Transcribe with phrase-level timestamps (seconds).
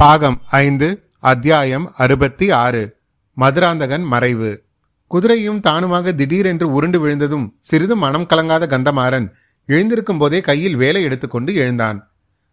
[0.00, 2.96] பாகம் ஐந்து அத்தியாயம் அறுபத்தி ஆறு
[3.34, 4.62] மதுராந்தகன் மறைவு.
[5.10, 9.32] குதிரையும் தானுமாக திடீரென்று உருண்டு விழுந்ததும் சிறிதும் மனம் கலங்காத கந்தமாறன்
[9.66, 12.12] எழுந்திருக்கும் போதே கையில் வேலை எடுத்துக்கொண்டு எழுந்தான்.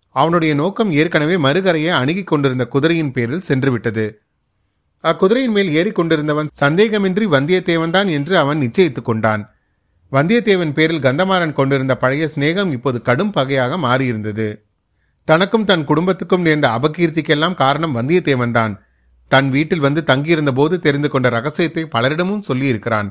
[0.09, 4.11] அவனுடைய நோக்கம் ஏற்கனவே மறுகரையை அணுகிக் கொண்டிருந்த குதிரையின் பேரில் சென்றுவிட்டது.
[5.03, 9.55] அக்குதிரையின் மேல் ஏறிக்கொண்டிருந்தவன் சந்தேகமின்றி வந்தியத்தேவன்தான் என்று அவன் நிச்சயித்துக் கொண்டான்.
[10.11, 14.65] வந்தியத்தேவன் பேரில் கந்தமாறன் கொண்டிருந்த பழைய சிநேகம் இப்போது கடும் பகையாக மாறியிருந்தது.
[15.27, 18.73] தனக்கும் தன் குடும்பத்துக்கும் நேர்ந்த அபகீர்த்திக்கெல்லாம் காரணம் வந்தியத்தேவன் தான்.
[19.31, 23.09] தன் வீட்டில் வந்து தங்கியிருந்த போது தெரிந்து கொண்ட ரகசியத்தை பலரிடமும் சொல்லியிருக்கிறான்.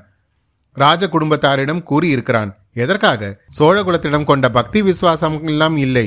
[0.73, 3.41] ராஜ குடும்பத்தாரிடம் கூறியிருக்கிறான் எதற்காக?
[3.59, 6.07] சோழகுலத்திடம் கொண்ட பக்தி விசுவாசம் எல்லாம் இல்லை.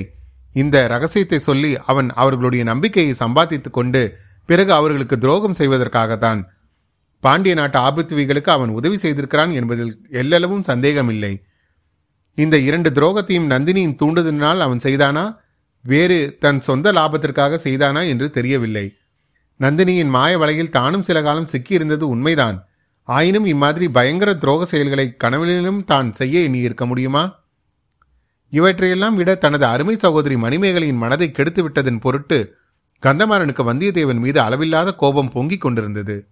[0.53, 4.01] இந்த ரகசியத்தை சொல்லி அவன் அவர்களுடைய நம்பிக்கையை சம்பாதித்துக் கொண்டு
[4.45, 6.41] பிறகு அவர்களுக்கு துரோகம் செய்வதற்காகத்தான்.
[7.23, 11.33] பாண்டிய நாட்டு ஆபத்துவிகளுக்கு அவன் உதவி செய்திருக்கிறான் என்பதில் எல்லளவும் சந்தேகமில்லை.
[12.37, 15.25] இந்த இரண்டு துரோகத்தையும் நந்தினியின் தூண்டுதலினால் அவன் செய்தானா?
[15.85, 18.95] வேறு தன் சொந்த லாபத்திற்காக செய்தானா என்று தெரியவில்லை.
[19.59, 22.67] நந்தினியின் மாய வலையில் தானும் சில காலம் சிக்கியிருந்தது உண்மைதான்.
[23.03, 27.47] ஆயினும் இம்மாதிரி பயங்கர துரோக செயல்களை கனவிலும் தான் செய்ய எண்ணியிருக்க முடியுமா?
[28.49, 32.57] இவற்றையெல்லாம் விட தனது அருமை சகோதரி மணிமேகலையின் மனதை கெடுத்து விட்டதன் பொருட்டு
[33.03, 36.27] கந்தமாறனுக்கு வந்தியத்தேவன் மீது அளவில்லாத கோபம் பொங்கிக் கொண்டிருந்தது.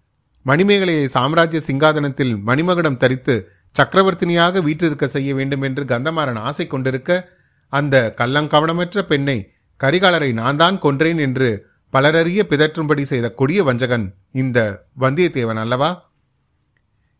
[0.45, 3.35] மணிமேகலையை சாம்ராஜ்ய சிங்காதனத்தில் மணிமகுடம் தரித்து
[3.79, 7.36] சக்கரவர்த்தினியாக வீற்றிருக்க செய்ய வேண்டும் என்று கந்தமாறன் ஆசை கொண்டிருக்க
[7.69, 11.49] அந்த கள்ளங்கவனமற்ற பெண்ணை கரிகாலரை நான் தான் கொன்றேன் என்று
[11.93, 15.89] பலரறிய பிதற்றும்படி செய்த கொடிய வஞ்சகன் இந்த வந்தியத்தேவன் அல்லவா?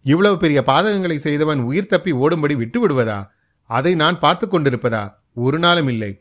[0.06, 3.20] இவ்வளவு பெரிய பாதகங்களை செய்தவன் உயிர் தப்பி ஓடும்படி விட்டு விடுவதா
[3.70, 5.04] அதை நான் பார்த்து கொண்டிருப்பதா?
[5.34, 6.12] ஒரு நாளும் இல்லை.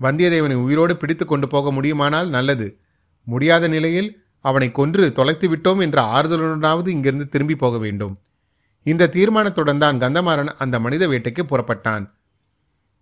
[0.00, 2.80] வந்தியத்தேவனை உயிரோடு பிடித்து கொண்டு போக முடியுமானால் நல்லது.
[3.26, 8.14] முடியாத நிலையில் அவனை கொன்று தொலைத்து விட்டோம் என்ற ஆறுதலுடனாவது இங்கிருந்து திரும்பி போக வேண்டும்.
[8.82, 12.17] இந்த தீர்மானத்துடன் தான் கந்தமாறன் அந்த மனித வேட்டைக்கு புறப்பட்டான்.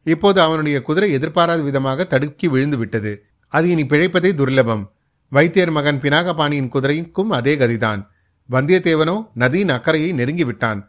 [0.07, 3.12] இப்போது அவனுடைய குதிரை எதிர்பாராத விதமாக தடுக்கி விழுந்து விட்டது.
[3.49, 4.85] அது இனி பிழைப்பதே துர்லபம்.
[5.33, 8.03] வைத்தியர் மகன் பினாகபாணியின் குதிரைக்கும் அதே கதிதான்.
[8.51, 10.81] வந்தியத்தேவனோ நதியின் அக்கறையை நெருங்கி விட்டான்.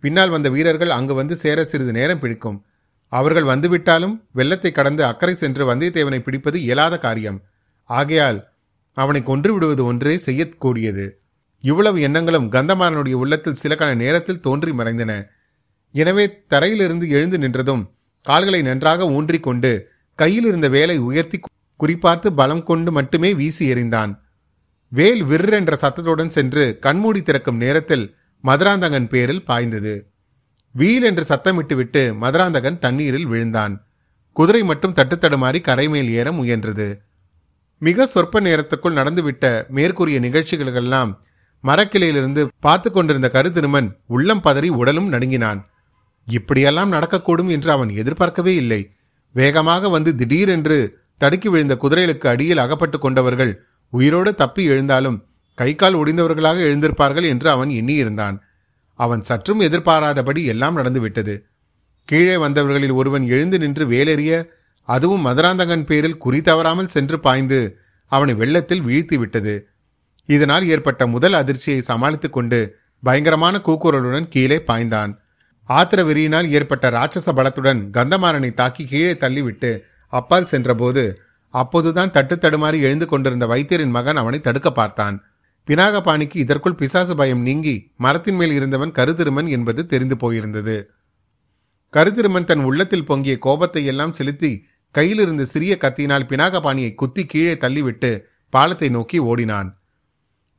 [0.00, 2.58] பின்னால் வந்த வீரர்கள் அங்கு வந்து சேர சிறிது நேரம் பிடிக்கும்.
[3.08, 7.38] அவர்கள் வந்துவிட்டாலும் வெள்ளத்தை கடந்து அக்கறை சென்று வந்தியத்தேவனை பிடிப்பது இயலாத காரியம்.
[7.90, 8.38] ஆகையால்
[8.92, 11.04] அவனை கொன்று விடுவது ஒன்றே செய்யக்கூடியது
[11.64, 15.12] இவ்வளவு எண்ணங்களும் கந்தமாறனுடைய உள்ளத்தில் சில கண நேரத்தில் தோன்றி மறைந்தன.
[15.94, 17.82] எனவே தரையிலிருந்து எழுந்து நின்றதும்
[18.24, 21.40] கால்களை நன்றாக ஊன்றிக் கொண்டு கையில் இருந்த வேலை உயர்த்தி
[21.80, 24.18] குறிப்பார்த்து பலம் கொண்டு மட்டுமே வீசி எறிந்தான்.
[24.88, 30.10] வேல் விர் என்ற சத்தத்துடன் சென்று கண்மூடி திறக்கும் நேரத்தில் மதுராந்தகன் பேரில் பாய்ந்தது.
[30.72, 33.86] வீல் என்று சத்தமிட்டுவிட்டு மதுராந்தகன் தண்ணீரில் விழுந்தான்.
[34.32, 36.88] குதிரை மட்டும் தட்டுத்தடுமாறி கரைமேல் ஏற முயன்றது.
[37.78, 41.12] மிக சொற்ப நேரத்துக்குள் நடந்துவிட்ட மேற்கூறிய நிகழ்ச்சிகளெல்லாம்
[41.64, 45.68] மரக்கிளையிலிருந்து பார்த்து கொண்டிருந்த கருத்திருமன் உள்ளம் பதறி உடலும் நடுங்கினான்.
[46.26, 48.92] இப்படியெல்லாம் நடக்கக்கூடும் என்று அவன் எதிர்பார்க்கவே இல்லை.
[49.32, 55.24] வேகமாக வந்து திடீரென்று தடுக்கி விழுந்த குதிரைகளுக்கு அடியில் அகப்பட்டு கொண்டவர்கள் உயிரோடு தப்பி எழுந்தாலும்
[55.54, 58.38] கை கால் ஒடிந்தவர்களாக எழுந்திருப்பார்கள் என்று அவன் எண்ணியிருந்தான்.
[58.94, 61.46] அவன் சற்றும் எதிர்பாராதபடி எல்லாம் நடந்துவிட்டது.
[62.04, 64.48] கீழே வந்தவர்களில் ஒருவன் எழுந்து நின்று வேலெறிய
[64.82, 69.68] அதுவும் மதுராந்தகன் பேரில் குறி தவறாமல் சென்று பாய்ந்து அவனை வெள்ளத்தில் வீழ்த்தி விட்டது.
[70.26, 75.18] இதனால் ஏற்பட்ட முதல் அதிர்ச்சியை சமாளித்துக் கொண்டு பயங்கரமான கூக்குரலுடன் கீழே பாய்ந்தான்.
[75.68, 79.70] ஆத்திர வெறியினால் ஏற்பட்ட ராட்சச பலத்துடன் கந்தமாறனை தாக்கி கீழே தள்ளிவிட்டு
[80.12, 81.04] அப்பால் சென்றபோது
[81.54, 85.16] அப்போதுதான் தட்டு தடுமாறி எழுந்து கொண்டிருந்த வைத்தியரின் மகன் அவனை தடுக்க பார்த்தான்.
[85.68, 90.76] பினாகபாணிக்கு இதற்குள் பிசாசு பயம் நீங்கி மரத்தின் மேல் இருந்தவன் கருதிருமன் என்பது தெரிந்து போயிருந்தது.
[91.92, 94.52] கருதிருமன் தன் உள்ளத்தில் பொங்கிய கோபத்தை எல்லாம் செலுத்தி
[94.90, 98.10] கையிலிருந்த சிறிய கத்தியினால் பினாகபாணியை குத்தி கீழே தள்ளிவிட்டு
[98.50, 99.70] பாலத்தை நோக்கி ஓடினான்.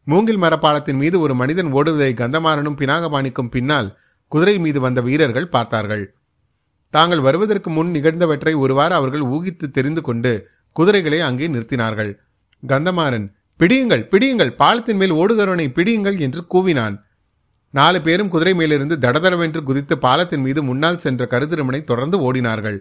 [0.08, 3.90] மூங்கில் மரப்பாலத்தின் மீது ஒரு மனிதன் ஓடுவதை கந்தமாறனும் பினாகபாணிக்கும் பின்னால்
[4.28, 6.16] குதிரை மீது வந்த வீரர்கள் பார்த்தார்கள்.
[6.90, 12.18] தாங்கள் வருவதற்கு முன் நிகழ்ந்தவற்றை ஒருவாறு அவர்கள் ஊகித்து தெரிந்து கொண்டு குதிரைகளை அங்கே நிறுத்தினார்கள்.
[12.68, 13.28] கந்தமாறன்
[13.58, 16.96] பிடியுங்கள் பிடியுங்கள் பாலத்தின் மேல் ஓடுகிறவனை பிடியுங்கள் என்று கூவினான்.
[17.70, 22.78] நாலு பேரும் குதிரை மேலிருந்து தடதடவென்று குதித்து பாலத்தின் மீது முன்னால் சென்ற கருதிருமனை தொடர்ந்து ஓடினார்கள்.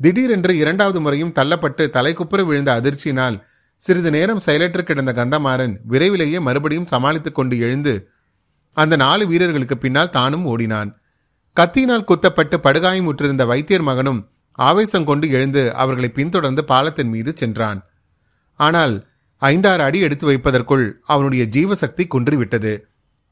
[0.00, 3.36] திடீரென்று இரண்டாவது முறையும் தள்ளப்பட்டு தலைக்குப்புற விழுந்த அதிர்ச்சியினால்
[3.76, 8.09] சிறிது நேரம் செயலற்று கிடந்த கந்தமாறன் விரைவிலேயே மறுபடியும் சமாளித்துக் கொண்டு எழுந்து
[8.72, 10.90] அந்த நாலு வீரர்களுக்கு பின்னால் தானும் ஓடினான்.
[11.56, 14.20] கத்தியினால் குத்தப்பட்டு படுகாயமுற்றிருந்த வைத்தியர் மகனும்
[14.52, 17.80] ஆவேசம் கொண்டு எழுந்து அவர்களை பின்தொடர்ந்து பாலத்தின் மீது சென்றான்.
[18.56, 18.94] ஆனால்
[19.36, 22.72] ஐந்தாறு அடி எடுத்து வைப்பதற்குள் அவனுடைய ஜீவசக்தி குன்றிவிட்டது.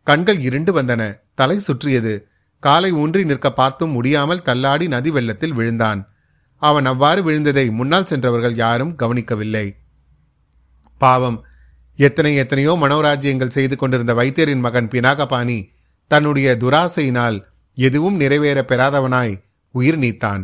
[0.02, 1.02] கண்கள் இருண்டு வந்தன
[1.34, 2.28] தலை சுற்றியது.
[2.62, 6.00] காலை ஊன்றி நிற்க பார்த்தும் முடியாமல் தள்ளாடி நதி வெள்ளத்தில் விழுந்தான்.
[6.62, 9.66] அவன் அவ்வாறு விழுந்ததை முன்னால் சென்றவர்கள் யாரும் கவனிக்கவில்லை.
[11.00, 11.38] பாவம்
[11.98, 15.58] எத்தனை எத்தனையோ மனோராஜ்யங்கள் செய்து கொண்டிருந்த வைத்தியரின் மகன் பினாகபாணி
[16.10, 17.38] தன்னுடைய துராசையினால்
[17.74, 19.34] எதுவும் நிறைவேற பெறாதவனாய்
[19.74, 20.42] உயிர் நீத்தான்.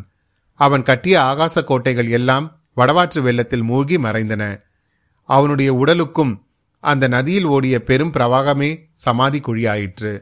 [0.55, 2.47] அவன் கட்டிய ஆகாச கோட்டைகள் எல்லாம்
[2.77, 4.43] வடவாற்று வெள்ளத்தில் மூழ்கி மறைந்தன.
[5.29, 6.33] அவனுடைய உடலுக்கும்
[6.85, 10.13] அந்த நதியில் ஓடிய பெரும் பிரவாகமே சமாதி குழியாயிற்று.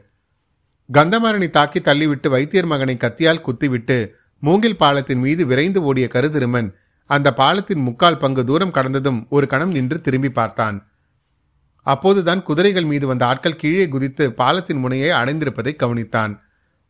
[0.89, 3.97] கந்தமாறனை தாக்கி தள்ளிவிட்டு வைத்தியர் மகனை கத்தியால் குத்திவிட்டு
[4.43, 6.69] மூங்கில் பாலத்தின் மீது விரைந்து ஓடிய கருதிருமன்
[7.09, 10.77] அந்த பாலத்தின் முக்கால் பங்கு தூரம் கடந்ததும் ஒரு கணம் நின்று திரும்பி பார்த்தான்.
[11.83, 16.39] அப்போதுதான் குதிரைகள் மீது வந்த ஆட்கள் கீழே குதித்து பாலத்தின் முனையை அடைந்திருப்பதை கவனித்தான்.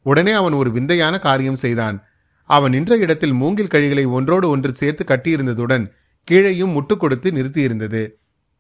[0.02, 2.04] உடனே அவன் ஒரு விந்தையான காரியம் செய்தான்.
[2.44, 5.92] அவன் நின்ற இடத்தில் மூங்கில் கழிகளை ஒன்றோடு ஒன்று சேர்த்து கட்டியிருந்ததுடன்
[6.32, 8.08] கீழேயும் முட்டு கொடுத்து நிறுத்தியிருந்தது.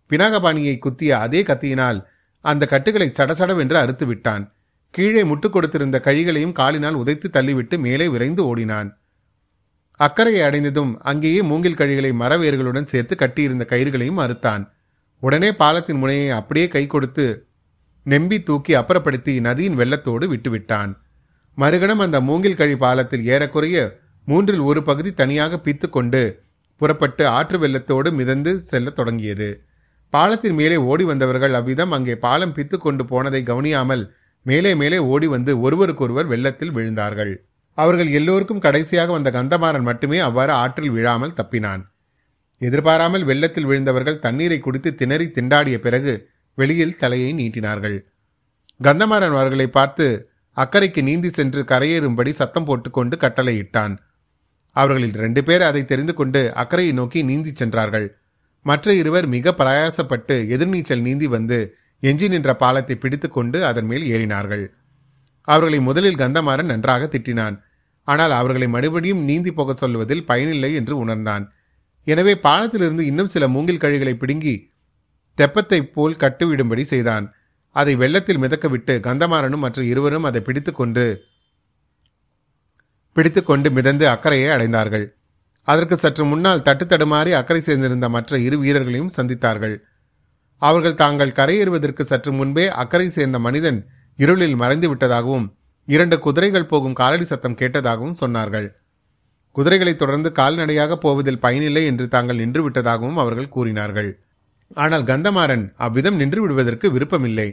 [0.09, 2.03] பினாகபாணியை குத்திய அதே கத்தியினால்
[2.41, 4.53] அந்த கட்டுகளை சடசடவென்று அறுத்து விட்டான்.
[4.89, 8.97] கீழே முட்டு கொடுத்திருந்த கழிகளையும் காலினால் உதைத்து தள்ளிவிட்டு மேலே விரைந்து ஓடினான்.
[9.95, 14.73] அக்கறையை அடைந்ததும் அங்கேயே மூங்கில் கழிகளை மரவேர்களுடன் சேர்த்து கட்டியிருந்த கயிறுகளையும் அறுத்தான்.
[15.24, 17.25] உடனே பாலத்தின் முனையை அப்படியே கை கொடுத்து
[18.06, 20.92] நெம்பி தூக்கி அப்புறப்படுத்தி நதியின் வெள்ளத்தோடு விட்டுவிட்டான்.
[21.58, 23.78] மறுகணம் அந்த மூங்கில் கழி பாலத்தில் ஏறக்குறைய
[24.28, 26.22] மூன்றில் ஒரு பகுதி தனியாக பித்து கொண்டு
[26.81, 29.50] புறப்பட்டு ஆற்று வெள்ளத்தோடு மிதந்து செல்ல தொடங்கியது.
[30.14, 34.04] பாலத்தின் மேலே ஓடி வந்தவர்கள் அவ்விதம் அங்கே பாலம் பித்து கொண்டு போனதை கவனியாமல்
[34.46, 37.34] மேலே மேலே ஓடி வந்து ஒருவருக்கொருவர் வெள்ளத்தில் விழுந்தார்கள்.
[37.78, 41.84] அவர்கள் எல்லோருக்கும் கடைசியாக வந்த கந்தமாறன் மட்டுமே அவ்வாறு ஆற்றில் விழாமல் தப்பினான்.
[42.68, 46.13] எதிர்பாராமல் வெள்ளத்தில் விழுந்தவர்கள் தண்ணீரை குடித்து திணறி திண்டாடிய பிறகு
[46.57, 47.98] வெளியில் தலையை நீட்டினார்கள்.
[48.80, 50.06] கந்தமாறன் அவர்களை பார்த்து
[50.57, 53.94] அக்கறைக்கு நீந்தி சென்று கரையேறும்படி சத்தம் போட்டுக்கொண்டு கட்டளையிட்டான்.
[54.75, 58.07] அவர்களில் ரெண்டு பேர் அதை தெரிந்து கொண்டு அக்கறையை நோக்கி நீந்தி சென்றார்கள்.
[58.65, 61.57] மற்ற இருவர் மிக பிரயாசப்பட்டு எதிர்நீச்சல் நீந்தி வந்து
[62.04, 64.63] எஞ்சி நின்ற பாலத்தை பிடித்துக்கொண்டு அதன் மேல் ஏறினார்கள்.
[65.48, 67.56] அவர்களை முதலில் கந்தமாறன் நன்றாக திட்டினான்.
[68.07, 71.45] ஆனால் அவர்களை மறுபடியும் நீந்தி போக சொல்வதில் பயனில்லை என்று உணர்ந்தான்.
[72.07, 74.55] எனவே பாலத்திலிருந்து இன்னும் சில மூங்கில் கழிகளை பிடுங்கி
[75.38, 77.25] தெப்பத்தைப் போல் கட்டுவிடும்படி செய்தான்.
[77.75, 81.05] அதை வெள்ளத்தில் மிதக்க விட்டு கந்தமாறனும் மற்ற இருவரும் அதை பிடித்துக்கொண்டு
[83.15, 85.05] பிடித்துக்கொண்டு மிதந்து அக்கறையை அடைந்தார்கள்.
[85.67, 89.75] அதற்கு சற்று முன்னால் தட்டு தடுமாறி அக்கறை சேர்ந்திருந்த மற்ற இரு வீரர்களையும் சந்தித்தார்கள்.
[90.61, 93.79] அவர்கள் தாங்கள் கரையேறுவதற்கு சற்று முன்பே அக்கறை சேர்ந்த மனிதன்
[94.19, 95.45] இருளில் மறைந்து விட்டதாகவும்
[95.88, 98.67] இரண்டு குதிரைகள் போகும் காலடி சத்தம் கேட்டதாகவும் சொன்னார்கள்.
[99.55, 104.11] குதிரைகளைத் தொடர்ந்து கால்நடையாக போவதில் பயனில்லை என்று தாங்கள் நின்றுவிட்டதாகவும் அவர்கள் கூறினார்கள்.
[104.75, 107.50] ஆனால் கந்தமாறன் அவ்விதம் நின்று விடுவதற்கு விருப்பமில்லை.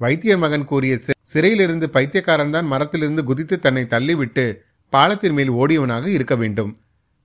[0.00, 4.44] வைத்தியர் மகன் கூறிய சிறையிலிருந்து பைத்தியக்காரன் தான் மரத்திலிருந்து குதித்து தன்னை தள்ளிவிட்டு
[4.92, 6.72] பாலத்தின் மேல் ஓடியவனாக இருக்க வேண்டும்.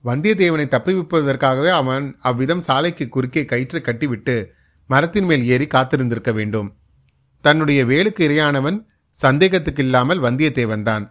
[0.04, 4.36] வந்தியத்தேவனை தப்பிவிப்பதற்காகவே அவன் அவ்விதம் சாலைக்கு குறுக்கே கயிற்று கட்டிவிட்டு
[4.90, 6.70] மரத்தின் மேல் ஏறி காத்திருந்திருக்க வேண்டும்.
[7.46, 8.78] தன்னுடைய வேலுக்கு இரையானவன்
[9.16, 11.06] சந்தேகத்துக்கு இல்லாமல் வந்தியத்தேவன் தான்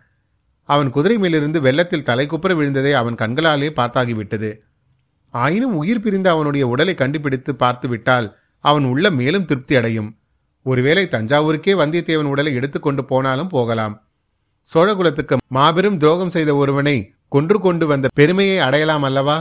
[0.72, 4.50] அவன் குதிரை மேலிருந்து வெள்ளத்தில் தலைக்குப்புற விழுந்ததை அவன் கண்களாலே பார்த்தாகிவிட்டது.
[5.34, 8.26] ஆயினும் உயிர் பிரிந்த அவனுடைய உடலை கண்டுபிடித்து பார்த்துவிட்டால்
[8.64, 10.10] அவன் உள்ள மேலும் திருப்தி அடையும்.
[10.66, 13.94] ஒருவேளை தஞ்சாவூருக்கே வந்தியத்தேவன் உடலை எடுத்துக்கொண்டு போனாலும் போகலாம்.
[14.66, 16.96] சோழகுலத்துக்கு மாபெரும் துரோகம் செய்த ஒருவனை
[17.28, 19.36] கொன்று கொண்டு வந்த பெருமையை அடையலாம் அல்லவா?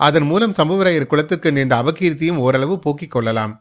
[0.00, 3.52] அதன் மூலம் சம்புவரையர் குலத்துக்கு நேர்ந்த அவகீர்த்தியும் ஓரளவு போக்கிக் கொள்ளலாம்.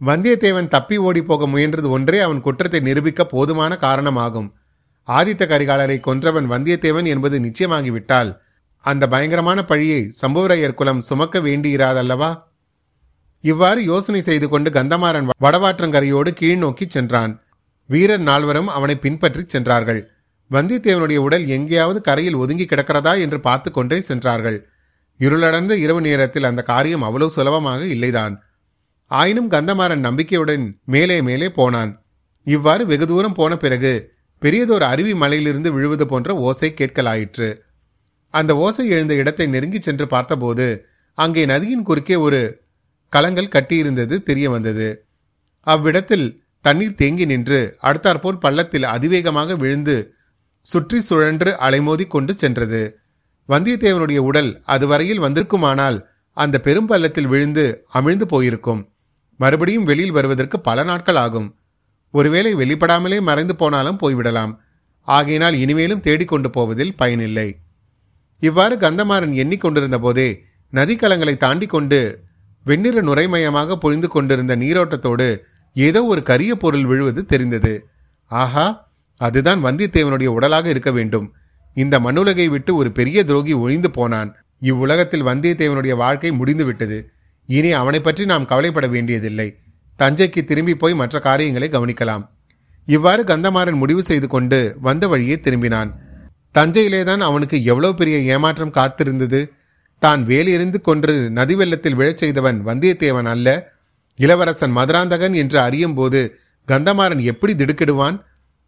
[0.00, 4.48] வந்தியத்தேவன் தப்பி ஓடி போக முயன்றது ஒன்றே அவன் குற்றத்தை நிரூபிக்க போதுமான காரணமாகும்.
[5.08, 8.30] ஆதித்த கரிகாலரை கொன்றவன் வந்தியத்தேவன் என்பது நிச்சயமாகிவிட்டால்
[8.84, 12.30] அந்த பயங்கரமான பழியை சம்புவரையர் குலம் சுமக்க வேண்டியிராதல்லவா?
[13.44, 17.32] இவ்வாறு யோசனை செய்து கொண்டு கந்தமாறன் வடவாற்றங்கரையோடு கீழ் நோக்கி சென்றான்.
[17.90, 20.00] வீரர் நால்வரும் அவனை பின்பற்றி சென்றார்கள்.
[20.50, 24.58] வந்தியத்தேவனுடைய உடல் எங்கேயாவது கரையில் ஒதுங்கி கிடக்கிறதா என்று பார்த்து கொண்டே சென்றார்கள்.
[25.20, 28.34] இருளடர்ந்த இரவு நேரத்தில் அந்த காரியம் அவ்வளவு சுலபமாக இல்லைதான்.
[29.10, 31.92] ஆயினும் கந்தமாறன் நம்பிக்கையுடன் மேலே மேலே போனான்.
[32.46, 33.92] இவ்வாறு வெகு தூரம் போன பிறகு
[34.38, 37.58] பெரியதொரு அருவி மலையிலிருந்து விழுவது போன்ற ஓசை கேட்கலாயிற்று.
[38.30, 42.66] அந்த ஓசை எழுந்த இடத்தை நெருங்கி சென்று பார்த்தபோது அங்கே நதியின் குறுக்கே ஒரு
[43.08, 45.08] கலங்கள் கட்டியிருந்தது தெரிய வந்தது.
[45.62, 50.14] அவ்விடத்தில் தண்ணீர் தேங்கி நின்று அடுத்தாற்போல் பள்ளத்தில் அதிவேகமாக விழுந்து
[50.60, 52.98] சுற்றி சுழன்று அலைமோதி கொண்டு சென்றது.
[53.48, 55.98] வந்தியத்தேவனுடைய உடல் அதுவரையில் வந்திருக்குமானால்
[56.32, 58.82] அந்த பெரும் பள்ளத்தில் விழுந்து அமிழ்ந்து போயிருக்கும்.
[59.36, 61.48] மறுபடியும் வெளியில் வருவதற்கு பல நாட்கள் ஆகும்.
[62.14, 64.52] ஒருவேளை வெளிப்படாமலே மறைந்து போனாலும் போய்விடலாம்.
[65.08, 67.48] ஆகையினால் இனிமேலும் தேடிக்கொண்டு போவதில் பயனில்லை.
[68.42, 70.28] இவ்வாறு கந்தமாறன் எண்ணிக்கொண்டிருந்த போதே
[70.72, 72.00] நதிக்கலங்களை தாண்டி கொண்டு
[72.66, 75.28] வெண்ணிற நுரைமயமாக பொழிந்து கொண்டிருந்த நீரோட்டத்தோடு
[75.76, 77.72] ஏதோ ஒரு கரிய பொருள் விழுவது தெரிந்தது.
[78.30, 78.66] ஆஹா
[79.20, 81.26] அதுதான் வந்தியத்தேவனுடைய உடலாக இருக்க வேண்டும்.
[81.76, 84.30] இந்த மண்ணுலகை விட்டு ஒரு பெரிய துரோகி ஒழிந்து போனான்.
[84.62, 86.98] இவ்வுலகத்தில் வந்தியத்தேவனுடைய வாழ்க்கை முடிந்துவிட்டது
[87.48, 89.48] இனி அவனை பற்றி நாம் கவலைப்பட வேண்டியதில்லை.
[89.98, 92.28] தஞ்சைக்கு திரும்பி போய் மற்ற காரியங்களை கவனிக்கலாம்.
[92.86, 95.92] இவ்வாறு கந்தமாறன் முடிவு செய்து கொண்டு வந்த வழியே திரும்பினான்.
[96.54, 99.48] தஞ்சையிலேதான் அவனுக்கு எவ்வளவு பெரிய ஏமாற்றம் காத்திருந்தது.
[99.98, 103.72] தான் வேலியிருந்து கொன்று நதி வெள்ளத்தில் விழச் செய்தவன் வந்தியத்தேவன் அல்ல.
[104.16, 106.38] இளவரசன் மதுராந்தகன் என்று அறியும் போது
[106.68, 108.20] கந்தமாறன் எப்படி திடுக்கிடுவான்?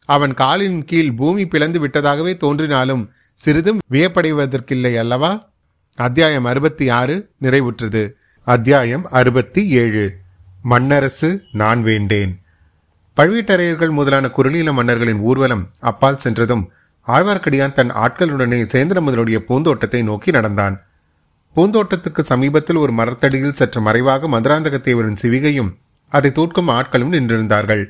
[0.05, 5.53] அவன் காலின் கீழ் பூமி பிளந்து விட்டதாகவே தோன்றினாலும் சிறிதும் வியப்படைவதற்கில்லை அல்லவா?
[5.95, 8.13] அத்தியாயம் அறுபத்தி ஆறு நிறைவுற்றது.
[8.45, 10.20] அத்தியாயம் அறுபத்தி ஏழு.
[10.64, 12.40] மன்னரசு நான் வேண்டேன்.
[13.17, 16.71] பழுவேட்டரையர்கள் முதலான குரலீல மன்னர்களின் ஊர்வலம் அப்பால் சென்றதும்
[17.07, 20.83] ஆழ்வார்க்கடியான் தன் ஆட்களுடனே சேந்திரமுதலுடைய பூந்தோட்டத்தை நோக்கி நடந்தான்.
[21.57, 25.76] பூந்தோட்டத்துக்கு சமீபத்தில் ஒரு மரத்தடியில் சற்று மறைவாக மதுராந்தகத்தேவரின் சிவிகையும்
[26.09, 27.85] அதை தூட்கும் ஆட்களும் நின்றிருந்தார்கள்.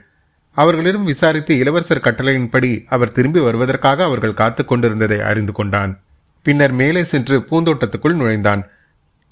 [0.52, 6.00] அவர்களிடம் விசாரித்து இளவரசர் கட்டளையின்படி அவர் திரும்பி வருவதற்காக அவர்கள் காத்துக் கொண்டிருந்ததை அறிந்து கொண்டான்.
[6.42, 8.66] பின்னர் மேலே சென்று பூந்தோட்டத்துக்குள் நுழைந்தான்.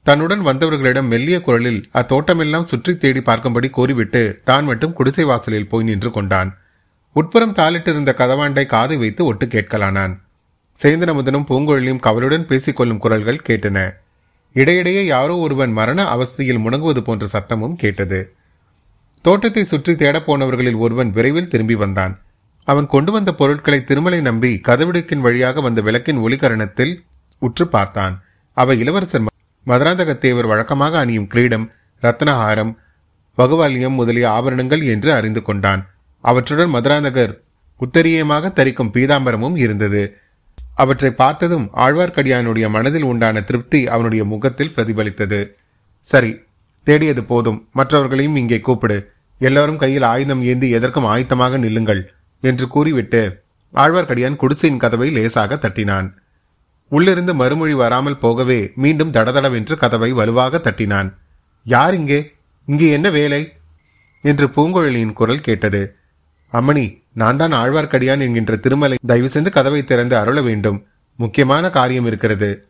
[0.08, 6.10] தன்னுடன் வந்தவர்களிடம் மெல்லிய குரலில் அத்தோட்டமெல்லாம் சுற்றி தேடி பார்க்கும்படி கூறிவிட்டு தான் மட்டும் குடிசை வாசலில் போய் நின்று
[6.10, 6.50] கொண்டான்.
[7.16, 10.14] உட்புறம் தாளிட்டிருந்த கதவாண்டை காது வைத்து ஒட்டு கேட்கலானான்.
[10.76, 13.78] சேந்தனமுதனும் பூங்குழலியும் கவலுடன் பேசிக்கொள்ளும் குரல்கள் கேட்டன.
[14.56, 18.20] இடையிடையே யாரோ ஒருவன் மரண அவஸ்தையில் முணங்குவது போன்ற சத்தமும் கேட்டது.
[19.24, 22.14] தோட்டத்தை சுற்றி தேடப்போனவர்களில் ஒருவன் விரைவில் திரும்பி வந்தான்.
[22.68, 26.94] அவன் கொண்டு வந்த பொருட்களை திருமலை நம்பி கதவிடுக்கின் வழியாக வந்த விளக்கின் ஒளிகரணத்தில்
[27.42, 28.14] உற்று பார்த்தான்.
[28.56, 29.26] அவை இளவரசர்
[29.68, 31.66] மதுராந்தகத்தேவர் வழக்கமாக அணியும் கிரீடம்
[32.02, 32.72] ரத்னஹாரம்
[33.38, 35.82] வகுவாலியம் முதலிய ஆபரணங்கள் என்று அறிந்து கொண்டான்.
[36.24, 37.34] அவற்றுடன் மதுராந்தகர்
[37.80, 40.02] உத்தரியமாக தரிக்கும் பீதாம்பரமும் இருந்தது.
[40.74, 45.40] அவற்றை பார்த்ததும் ஆழ்வார்க்கடியானுடைய மனதில் உண்டான திருப்தி அவனுடைய முகத்தில் பிரதிபலித்தது.
[46.04, 46.32] சரி
[46.86, 47.60] தேடியது போதும்.
[47.72, 48.98] மற்றவர்களையும் இங்கே கூப்பிடு.
[49.38, 52.02] எல்லாரும் கையில் ஆயுதம் ஏந்தி எதற்கும் ஆயத்தமாக நில்லுங்கள்
[52.42, 53.22] என்று கூறிவிட்டு
[53.74, 56.08] ஆழ்வார்க்கடியான் குடிசையின் கதவை லேசாக தட்டினான்.
[56.88, 61.08] உள்ளிருந்து மறுமொழி வராமல் போகவே மீண்டும் தடதடவென்று கதவை வலுவாக தட்டினான்.
[61.64, 62.32] யார் இங்கே?
[62.66, 63.52] இங்கே என்ன வேலை?
[64.22, 65.96] என்று பூங்குழலியின் குரல் கேட்டது.
[66.52, 68.98] அம்மணி நான் தான் ஆழ்வார்க்கடியான் என்கின்ற திருமலை.
[69.06, 70.86] தயவு செய்து கதவை திறந்து அருள வேண்டும்.
[71.16, 72.68] முக்கியமான காரியம் இருக்கிறது.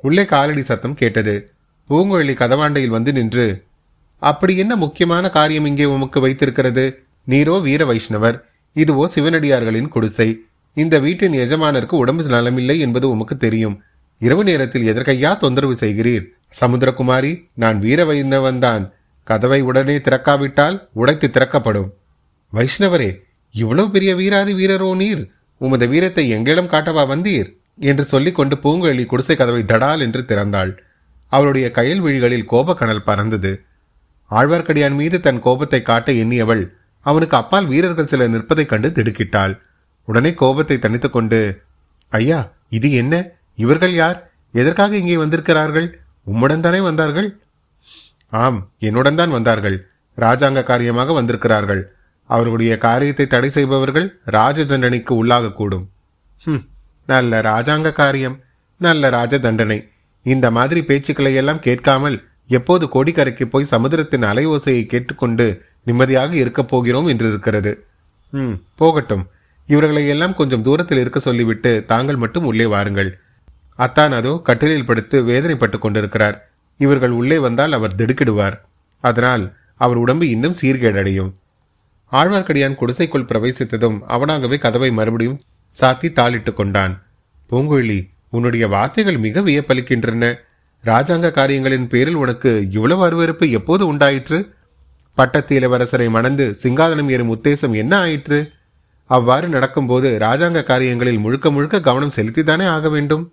[0.00, 1.54] உள்ளே காலடி சத்தம் கேட்டது.
[1.90, 3.64] பூங்குழலி கதவாண்டையில் வந்து நின்று
[4.18, 7.06] அப்படி என்ன முக்கியமான காரியம் இங்கே உமக்கு வைத்திருக்கிறது?
[7.28, 8.36] நீரோ வீர வைஷ்ணவர்.
[8.76, 10.28] இதுவோ சிவனடியார்களின் குடிசை.
[10.74, 13.82] இந்த வீட்டின் எஜமானருக்கு உடம்பு நலமில்லை என்பது உமக்கு தெரியும்.
[14.18, 16.24] இரவு நேரத்தில் எதற்கையா தொந்தரவு செய்கிறீர்?
[16.60, 18.90] சமுத்திரகுமாரி நான் வீர வைணவன்தான்.
[19.24, 21.94] கதவை உடனே திறக்காவிட்டால் உடைத்து திறக்கப்படும்.
[22.52, 23.20] வைஷ்ணவரே
[23.52, 25.30] இவ்வளவு பெரிய வீராதி வீரரோ நீர்?
[25.56, 27.56] உமது வீரத்தை எங்களிடம் காட்டவா வந்தீர்?
[27.78, 30.76] என்று சொல்லிக் கொண்டு பூங்குழலி குடிசை கதவை தடால் என்று திறந்தாள்.
[31.26, 33.62] அவளுடைய கையல் விழிகளில் கோபக்கணல் பறந்தது.
[34.30, 36.66] ஆழ்வார்க்கடியான் மீது தன் கோபத்தை காட்ட எண்ணியவள்
[37.00, 39.58] அவனுக்கு அப்பால் வீரர்கள் சிலர் நிற்பதைக் கண்டு திடுக்கிட்டாள்.
[40.08, 41.38] உடனே கோபத்தை தனித்துக் கொண்டு
[42.12, 42.40] ஐயா
[42.76, 43.14] இது என்ன?
[43.58, 44.18] இவர்கள் யார்?
[44.54, 45.86] எதற்காக இங்கே வந்திருக்கிறார்கள்?
[46.26, 47.28] உம்முடன் தானே வந்தார்கள்?
[48.32, 48.58] ஆம்
[48.88, 49.76] என்னுடன் தான் வந்தார்கள்.
[50.18, 51.82] ராஜாங்க காரியமாக வந்திருக்கிறார்கள்.
[52.30, 54.06] அவர்களுடைய காரியத்தை தடை செய்பவர்கள்
[54.36, 55.86] ராஜ தண்டனைக்கு உள்ளாகக்கூடும்
[57.08, 58.36] நல்ல ராஜாங்க காரியம்.
[58.80, 59.78] நல்ல ராஜ தண்டனை
[60.26, 62.16] இந்த மாதிரி பேச்சுக்களை எல்லாம் கேட்காமல்
[62.50, 65.46] எப்போது கோடிக்கரைக்கு போய் சமுதிரத்தின் அலை ஓசையை கேட்டுக்கொண்டு
[65.88, 67.72] நிம்மதியாக இருக்கப் போகிறோம் என்று இருக்கிறது
[68.32, 69.24] ம் போகட்டும்.
[69.66, 73.18] இவர்களை எல்லாம் கொஞ்சம் தூரத்தில் இருக்க சொல்லிவிட்டு தாங்கள் மட்டும் உள்ளே வாருங்கள்.
[73.76, 76.36] அத்தான் அதோ கட்டிலில் படுத்து வேதனைப்பட்டு கொண்டிருக்கிறார்.
[76.78, 78.56] இவர்கள் உள்ளே வந்தால் அவர் திடுக்கிடுவார்.
[79.00, 81.32] அதனால் அவர் உடம்பு இன்னும் சீர்கேடடையும்.
[82.12, 85.40] ஆழ்வார்க்கடியான் குடிசைக்குள் பிரவேசித்ததும் அவனாகவே கதவை மறுபடியும்
[85.80, 87.02] சாத்தி தாளிட்டு கொண்டான்.
[87.50, 90.34] பூங்குழலி உன்னுடைய வார்த்தைகள் மிக வியப்பளிக்கின்றன.
[90.84, 94.54] ராஜாங்க காரியங்களின் பேரில் உனக்கு இவ்வளவு அருவறுப்பு எப்போது உண்டாயிற்று?
[95.14, 98.50] பட்டத்து இளவரசரை மணந்து சிங்காதனம் ஏறும் உத்தேசம் என்ன ஆயிற்று?
[99.10, 103.24] அவ்வாறு நடக்கும்போது ராஜாங்க காரியங்களில் முழுக்க முழுக்க கவனம் செலுத்தித்தானே ஆக வேண்டும்?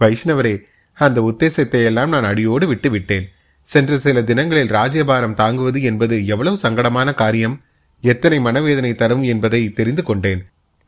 [0.00, 0.54] வைஷ்ணவரே
[0.98, 3.26] அந்த உத்தேசத்தை எல்லாம் நான் அடியோடு விட்டு விட்டேன்
[3.66, 7.56] சென்ற சில தினங்களில் ராஜ்யபாரம் தாங்குவது என்பது எவ்வளவு சங்கடமான காரியம்.
[8.04, 10.40] எத்தனை மனவேதனை தரும் என்பதை தெரிந்து கொண்டேன்.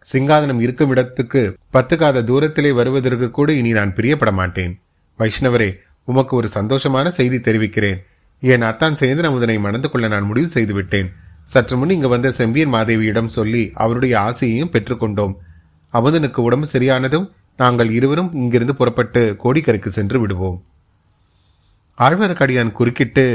[0.05, 1.43] சிங்காதனம் இருக்கும் இடத்துக்கு
[1.73, 4.73] பத்துக்காத தூரத்திலே வருவதற்கு கூட இனி நான் பிரியப்பட மாட்டேன்.
[5.19, 5.71] வைஷ்ணவரே
[6.09, 8.01] உமக்கு ஒரு சந்தோஷமான செய்தி தெரிவிக்கிறேன்.
[8.43, 11.09] என் அத்தான் சேந்திர அமுதனை மணந்து கொள்ள நான் முடிவு செய்துவிட்டேன்.
[11.45, 15.35] சற்று முன் இங்கு வந்த செம்பியன் மாதேவியிடம் சொல்லி அவருடைய ஆசையையும் பெற்றுக்கொண்டோம்.
[15.95, 20.57] அமுதனுக்கு உடம்பு சரியானதும் நாங்கள் இருவரும் இங்கிருந்து புறப்பட்டு கோடிக்கரைக்கு சென்று விடுவோம்.
[21.99, 23.27] ஆழ்வார்க்கடியான் குறுக்கிட்டு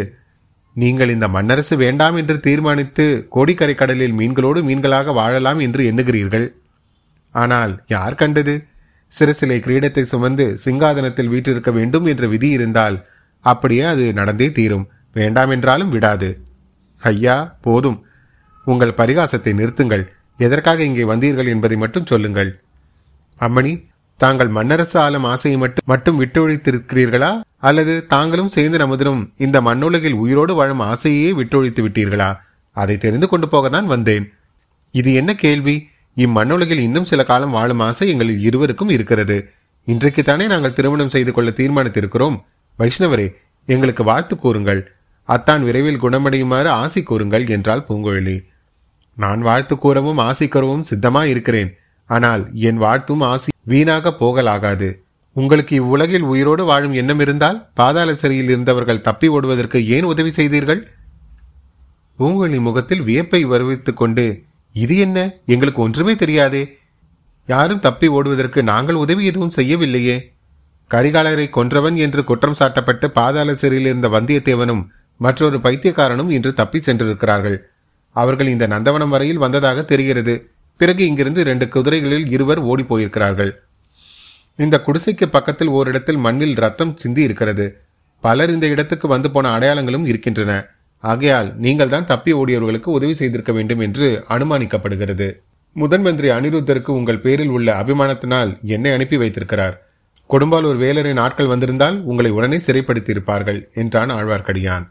[0.73, 6.47] நீங்கள் இந்த மன்னரசு வேண்டாம் என்று தீர்மானித்து கோடிக்கரை கடலில் மீன்களோடு மீன்களாக வாழலாம் என்று எண்ணுகிறீர்கள்.
[7.31, 8.55] ஆனால் யார் கண்டது?
[9.11, 12.97] சிறசிலை கிரீடத்தை சுமந்து சிங்காதனத்தில் வீற்றிருக்க வேண்டும் என்ற விதி இருந்தால்
[13.45, 14.85] அப்படியே அது நடந்தே தீரும்.
[15.13, 16.29] வேண்டாம் என்றாலும் விடாது.
[16.99, 18.05] ஐயா போதும்.
[18.65, 20.03] உங்கள் பரிகாசத்தை நிறுத்துங்கள்.
[20.37, 22.61] எதற்காக இங்கே வந்தீர்கள் என்பதை மட்டும் சொல்லுங்கள்.
[23.39, 23.87] அம்மணி
[24.17, 27.41] தாங்கள் மன்னரசு ஆளும் ஆசையை மட்டும் மட்டும் விட்டொழித்திருக்கிறீர்களா?
[27.57, 32.35] அல்லது தாங்களும் சேர்ந்து நமதிலும் இந்த மண்ணுலகில் உயிரோடு வாழும் ஆசையே விட்டொழித்து விட்டீர்களா?
[32.71, 34.33] அதை தெரிந்து கொண்டு போகத்தான் வந்தேன்.
[34.91, 35.87] இது என்ன கேள்வி?
[36.15, 39.49] இம்மண்ணுலகில் இன்னும் சில காலம் வாழும் ஆசை எங்களில் இருவருக்கும் இருக்கிறது.
[39.85, 42.41] இன்றைக்கு தானே நாங்கள் திருமணம் செய்து கொள்ள தீர்மானித்திருக்கிறோம்.
[42.79, 43.33] வைஷ்ணவரே
[43.65, 44.91] எங்களுக்கு வாழ்த்து கூறுங்கள்.
[45.29, 48.37] அத்தான் விரைவில் குணமடையுமாறு ஆசி கூறுங்கள் என்றாள் பூங்குழலி
[49.17, 51.71] நான் வாழ்த்து கூறவும் ஆசி கூறவும் சித்தமா இருக்கிறேன்
[52.09, 54.89] ஆனால் என் வாழ்த்தும் ஆசி வீணாக போகலாகாது.
[55.35, 60.81] உங்களுக்கு இவ்வுலகில் உயிரோடு வாழும் எண்ணம் இருந்தால் பாதாள சிறையில் இருந்தவர்கள் தப்பி ஓடுவதற்கு ஏன் உதவி செய்தீர்கள்?
[62.19, 64.25] பூங்குழலி முகத்தில் வியப்பை வருவித்துக் கொண்டு
[64.75, 65.17] இது என்ன?
[65.45, 66.63] எங்களுக்கு ஒன்றுமே தெரியாதே.
[67.49, 70.17] யாரும் தப்பி ஓடுவதற்கு நாங்கள் உதவி எதுவும் செய்யவில்லையே.
[70.91, 74.83] கரிகாலரை கொன்றவன் என்று குற்றம் சாட்டப்பட்டு பாதாள சிறையில் இருந்த வந்தியத்தேவனும்
[75.21, 77.57] மற்றொரு பைத்தியக்காரனும் இன்று தப்பி சென்றிருக்கிறார்கள்.
[78.15, 80.35] அவர்கள் இந்த நந்தவனம் வரையில் வந்ததாக தெரிகிறது.
[80.79, 83.51] பிறகு இங்கிருந்து இரண்டு குதிரைகளில் இருவர் ஓடி போயிருக்கிறார்கள்
[84.63, 87.65] இந்த குடிசைக்கு பக்கத்தில் ஓரிடத்தில் மண்ணில் ரத்தம் சிந்தி இருக்கிறது
[88.23, 90.53] பலர் இந்த இடத்துக்கு வந்து போன அடையாளங்களும் இருக்கின்றன.
[91.03, 95.27] ஆகையால் நீங்கள் தான் தப்பி ஓடியவர்களுக்கு உதவி செய்திருக்க வேண்டும் என்று அனுமானிக்கப்படுகிறது.
[95.75, 99.75] முதன்மந்திரி அனிருத்தருக்கு உங்கள் பேரில் உள்ள அபிமானத்தினால் என்னை அனுப்பி வைத்திருக்கிறார்.
[100.29, 104.87] கொடும்பாலூர் வேலரின் ஆட்கள் வந்திருந்தால் உங்களை உடனே சிறைப்படுத்தி இருப்பார்கள் என்றான் ஆழ்வார்க்கடியான்.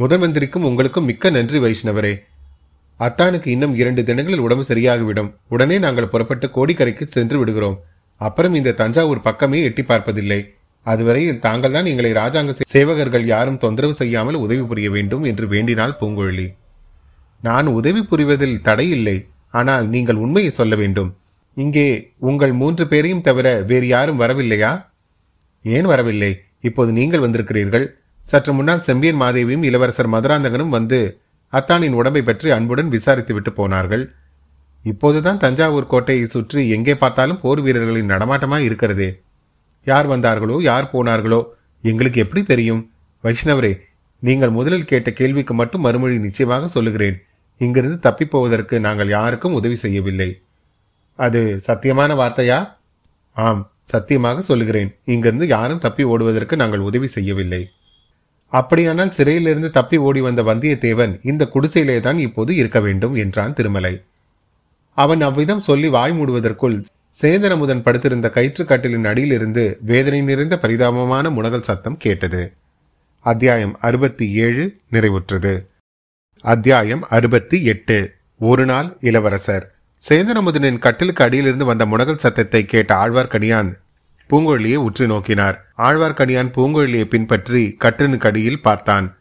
[0.00, 2.14] முதன் மந்திரிக்கும் உங்களுக்கும் மிக்க நன்றி வைஷ்ணவரே.
[3.00, 5.30] அத்தானுக்கு இன்னும் இரண்டு தினங்களில் உடம்பு சரியாகிவிடும்.
[5.54, 7.78] உடனே நாங்கள் புறப்பட்டு கோடிக்கரைக்கு சென்று விடுகிறோம்.
[8.20, 10.40] அப்புறம் இந்த தஞ்சாவூர் பக்கமே எட்டி பார்ப்பதில்லை.
[10.86, 16.46] அதுவரையில் தாங்கள் தான் எங்களை ராஜாங்க சேவகர்கள் யாரும் தொந்தரவு செய்யாமல் உதவி புரிய வேண்டும் என்று வேண்டினாள் பூங்குழலி
[17.46, 19.18] நான் உதவி புரிவதில் தடையில்லை
[19.58, 21.10] ஆனால் நீங்கள் உண்மையை சொல்ல வேண்டும்.
[21.56, 21.88] இங்கே
[22.30, 24.72] உங்கள் மூன்று பேரையும் தவிர வேறு யாரும் வரவில்லையா?
[25.64, 26.32] ஏன் வரவில்லை?
[26.68, 27.86] இப்போது நீங்கள் வந்திருக்கிறீர்கள்.
[28.26, 31.00] சற்று முன்னால் செம்பியன் மாதேவியும் இளவரசர் மதுராந்தகனும் வந்து
[31.52, 34.04] அத்தானின் உடம்பை பற்றி அன்புடன் விசாரித்து விட்டு போனார்கள்.
[34.84, 39.08] இப்போதுதான் தஞ்சாவூர் கோட்டையை சுற்றி எங்கே பார்த்தாலும் போர் வீரர்களின் நடமாட்டமாக இருக்கிறதே.
[39.86, 41.40] யார் வந்தார்களோ யார் போனார்களோ
[41.84, 42.82] எங்களுக்கு எப்படி தெரியும்?
[43.24, 43.72] வைஷ்ணவரே
[44.22, 47.16] நீங்கள் முதலில் கேட்ட கேள்விக்கு மட்டும் மறுமொழி நிச்சயமாக சொல்லுகிறேன்.
[47.60, 50.30] இங்கிருந்து தப்பிப்போவதற்கு நாங்கள் யாருக்கும் உதவி செய்யவில்லை.
[51.18, 52.58] அது சத்தியமான வார்த்தையா?
[53.36, 54.90] ஆம் சத்தியமாக சொல்லுகிறேன்.
[55.14, 57.62] இங்கிருந்து யாரும் தப்பி ஓடுவதற்கு நாங்கள் உதவி செய்யவில்லை.
[58.48, 64.04] அப்படியானால் சிறையிலிருந்து தப்பி ஓடி வந்த வந்தியத்தேவன் இந்த குடிசையிலே தான் இப்போது இருக்க வேண்டும் என்றான் திருமலை.
[64.94, 66.84] அவன் அவ்விதம் சொல்லி வாய் மூடுவதற்குள்
[67.22, 72.52] சேந்தனமுதன் படுத்திருந்த கயிற்றுக்கட்டிலின் அடியிலிருந்து வேதனை நிறைந்த பரிதாபமான முனகல் சத்தம் கேட்டது.
[73.20, 75.66] அத்தியாயம் அறுபத்தி ஏழு நிறைவுற்றது.
[76.40, 78.14] அத்தியாயம் அறுபத்தி எட்டு.
[78.38, 79.74] ஒரு நாள் இளவரசர்.
[80.08, 83.72] சேந்தனமுதனின் கட்டிலுக்கு அடியிலிருந்து வந்த முனகல் சத்தத்தை கேட்ட ஆழ்வார்க்கடியான்
[84.30, 85.65] பூங்கொழியை உற்று நோக்கினார்.
[85.78, 89.18] ஆழ்வார்க்கடியான் பூங்கொழியை பின்பற்றி கட்டிலுக்கு அடியில் பார்த்தான்.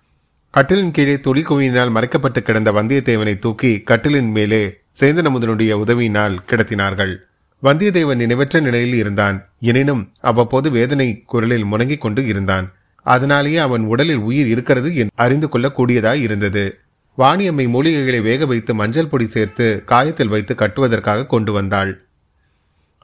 [0.53, 7.17] கட்டிலின் கீழே துளி குவியினால் மறைக்கப்பட்டு கிடந்த வந்தியத்தேவனை தூக்கி கட்டிலின் மேலே சேந்தனமுதனுடைய உதவியினால் கிடத்தினார்கள்.
[7.63, 9.49] வந்தியத்தேவன் நினைவற்ற நிலையில் இருந்தான்.
[9.59, 12.73] எனினும் அவ்வப்போது வேதனை குரலில் முணங்கிக் கொண்டு இருந்தான்.
[13.03, 16.79] அதனாலேயே அவன் உடலில் உயிர் இருக்கிறது அறிந்து கொள்ளக்கூடியதாய் இருந்தது.
[17.17, 22.04] வாணியம்மை மூலிகைகளை வேக வைத்து மஞ்சள் பொடி சேர்த்து காயத்தில் வைத்து கட்டுவதற்காக கொண்டு வந்தாள்.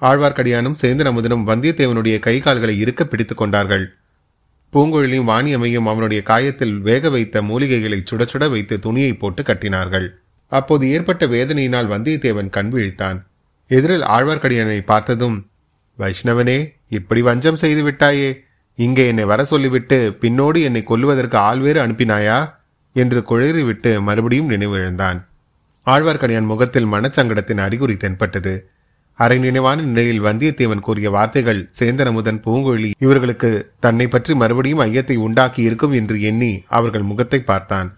[0.01, 3.93] ஆழ்வார்க்கடியானும் சேர்ந்து நமுதனும் வந்தியத்தேவனுடைய கை கால்களை இருக்க பிடித்துக் கொண்டார்கள்.
[4.73, 10.07] பூங்குழலியும் வாணியம்மையும் அவனுடைய காயத்தில் வேக வைத்த மூலிகைகளை சுட சுட வைத்து துணியை போட்டு கட்டினார்கள்.
[10.47, 13.23] அப்போது ஏற்பட்ட வேதனையினால் வந்தியத்தேவன் கண் விழித்தான்.
[13.67, 15.49] எதிரில் ஆழ்வார்க்கடியானை பார்த்ததும்
[15.99, 18.43] வைஷ்ணவனே இப்படி வஞ்சம் செய்து விட்டாயே
[18.75, 22.53] இங்கே என்னை வர சொல்லிவிட்டு பின்னோடு என்னை கொல்லுவதற்கு ஆள்வேறு அனுப்பினாயா?
[22.93, 25.25] என்று குழறிவிட்டு மறுபடியும் நினைவிழந்தான்
[25.85, 28.70] ஆழ்வார்க்கடியான் முகத்தில் மனச்சங்கடத்தின் அறிகுறி தென்பட்டது.
[29.23, 33.49] அரை நினைவான நிலையில் வந்தியத்தேவன் கூறிய வார்த்தைகள் சேந்தனமுதன் பூங்கொழி இவர்களுக்கு
[33.85, 37.89] தன்னை பற்றி மறுபடியும் ஐயத்தை உண்டாக்கி இருக்கும் என்று எண்ணி அவர்கள் முகத்தை பார்த்தான்.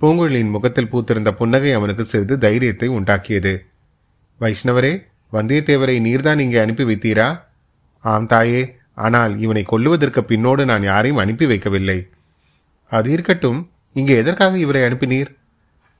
[0.00, 3.54] பூங்குழலியின் முகத்தில் பூத்திருந்த புன்னகை அவனுக்கு சிறிது தைரியத்தை உண்டாக்கியது.
[4.40, 4.92] வைஷ்ணவரே
[5.32, 7.28] வந்தியத்தேவரை நீர்தான் இங்கே அனுப்பி வைத்தீரா?
[8.04, 8.62] ஆம் தாயே
[9.06, 11.98] ஆனால் இவனை கொல்லுவதற்கு பின்னோடு நான் யாரையும் அனுப்பி வைக்கவில்லை.
[12.92, 13.60] அது இருக்கட்டும்
[13.96, 15.30] இங்கே எதற்காக இவரை அனுப்பினீர்?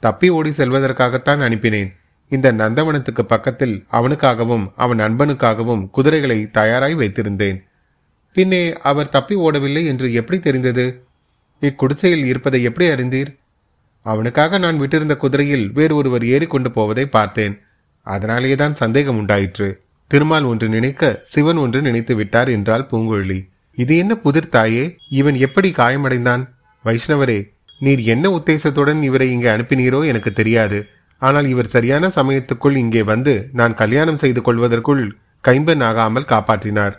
[0.03, 1.90] தப்பி ஓடி செல்வதற்காகத்தான் அனுப்பினேன்.
[2.31, 7.59] இந்த நந்தவனத்துக்கு பக்கத்தில் அவனுக்காகவும் அவன் நண்பனுக்காகவும் குதிரைகளை தயாராய் வைத்திருந்தேன்.
[8.33, 11.05] பின்னே அவர் தப்பி ஓடவில்லை என்று எப்படி தெரிந்தது?
[11.61, 13.38] இக்குடிசையில் இருப்பதை எப்படி அறிந்தீர்?
[14.07, 17.59] அவனுக்காக நான் விட்டிருந்த குதிரையில் வேறு ஒருவர் ஏறிக்கொண்டு போவதை பார்த்தேன்.
[18.07, 19.69] அதனாலேதான் சந்தேகம் உண்டாயிற்று.
[20.07, 23.40] திருமால் ஒன்று நினைக்க சிவன் ஒன்று நினைத்து விட்டார் என்றால் பூங்குழலி.
[23.75, 24.97] இது என்ன புதிர் தாயே?
[25.09, 26.43] இவன் எப்படி காயமடைந்தான்?
[26.85, 27.40] வைஷ்ணவரே
[27.79, 30.87] நீர் என்ன உத்தேசத்துடன் இவரை இங்கே அனுப்பினீரோ எனக்கு தெரியாது.
[31.22, 35.04] ஆனால் இவர் சரியான சமயத்துக்குள் இங்கே வந்து நான் கல்யாணம் செய்து கொள்வதற்குள்
[35.44, 36.94] கைம்பெண் ஆகாமல் காப்பாற்றினார்.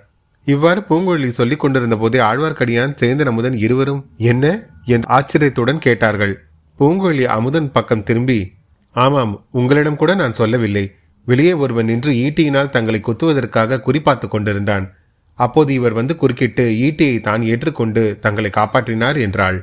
[0.48, 4.46] இவ்வாறு பூங்குழலி சொல்லிக் கொண்டிருந்த போதே ஆழ்வார்க்கடியான் சேந்தன் அமுதன் இருவரும் என்ன?
[4.94, 6.34] என் ஆச்சரியத்துடன் கேட்டார்கள்.
[6.80, 8.40] பூங்குழலி அமுதன் பக்கம் திரும்பி
[8.96, 10.86] ஆமாம் உங்களிடம் கூட நான் சொல்லவில்லை.
[11.28, 14.86] வெளியே ஒருவன் நின்று ஈட்டியினால் தங்களை குத்துவதற்காக குறிப்பாத்து கொண்டிருந்தான்.
[15.40, 19.60] அப்போது இவர் வந்து குறுக்கிட்டு ஈட்டியை தான் ஏற்றுக்கொண்டு தங்களை காப்பாற்றினார் என்றாள்.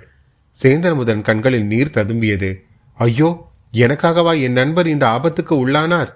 [0.55, 2.51] சேந்தன் முதன் கண்களில் நீர் ததும்பியது.
[2.99, 3.29] ஐயோ
[3.73, 6.13] எனக்காகவா என் நண்பர் இந்த ஆபத்துக்கு உள்ளானார்?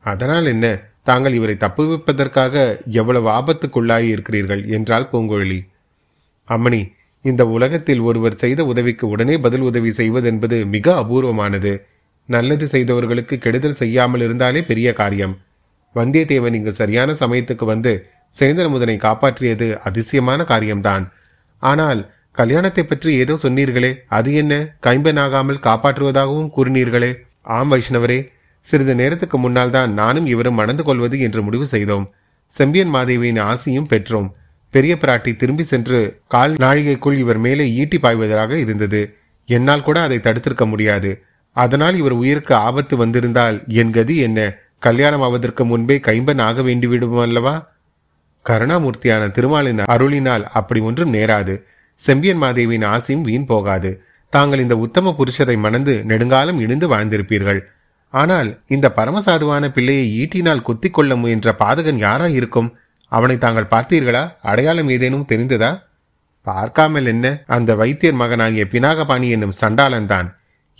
[0.00, 0.80] அதனால் என்ன?
[1.02, 5.68] தாங்கள் இவரை தப்புவிப்பதற்காக எவ்வளவு ஆபத்துக்குள்ளாகி இருக்கிறீர்கள் என்றாள் பூங்குழலி.
[6.48, 11.82] அம்மணி இந்த உலகத்தில் ஒருவர் செய்த உதவிக்கு உடனே பதில் உதவி செய்வதென்பது மிக அபூர்வமானது.
[12.26, 15.38] நல்லது செய்தவர்களுக்கு கெடுதல் செய்யாமல் இருந்தாலே பெரிய காரியம்.
[15.94, 21.12] வந்தியத்தேவன் இங்கு சரியான சமயத்துக்கு வந்து சேந்திரமுதனை காப்பாற்றியது அதிசயமான காரியம்தான்.
[21.58, 24.54] ஆனால் கல்யாணத்தை பற்றி ஏதோ சொன்னீர்களே அது என்ன?
[24.86, 27.12] கைம்பனாகாமல் காப்பாற்றுவதாகவும் கூறினீர்களே.
[27.56, 28.18] ஆம் வைஷ்ணவரே
[28.64, 32.04] சிறிது நேரத்துக்கு முன்னால் தான் நானும் இவரும் மணந்து கொள்வது என்று முடிவு செய்தோம்.
[32.50, 34.28] செம்பியன் மாதேவியின் ஆசையும் பெற்றோம்.
[34.74, 36.00] பெரிய பிராட்டி திரும்பி சென்று
[36.34, 39.00] கால் நாழிகைக்குள் இவர் மேலே ஈட்டி பாய்வதாக இருந்தது.
[39.48, 41.10] என்னால் கூட அதை தடுத்திருக்க முடியாது.
[41.56, 44.40] அதனால் இவர் உயிருக்கு ஆபத்து வந்திருந்தால் என் கதி என்ன?
[44.86, 47.54] கல்யாணம் ஆவதற்கு முன்பே கைம்பன் ஆக வேண்டிவிடும் அல்லவா
[48.46, 51.54] கருணாமூர்த்தியான திருமாலின் அருளினால் அப்படி ஒன்றும் நேராது.
[51.98, 53.90] செம்பியன் மாதேவியின் ஆசையும் வீண் போகாது.
[54.32, 57.60] தாங்கள் இந்த உத்தம புருஷரை மணந்து நெடுங்காலம் இணைந்து வாழ்ந்திருப்பீர்கள்.
[58.14, 62.68] ஆனால் இந்த பரமசாதுவான பிள்ளையை ஈட்டினால் குத்திக் கொள்ள முயன்ற பாதகன் யாரா இருக்கும்
[63.08, 64.22] அவனை தாங்கள் பார்த்தீர்களா?
[64.42, 65.70] அடையாளம் ஏதேனும் தெரிந்ததா?
[66.46, 67.26] பார்க்காமல் என்ன?
[67.46, 70.28] அந்த வைத்தியர் மகனாகிய பினாகபாணி என்னும் சண்டாளன் தான்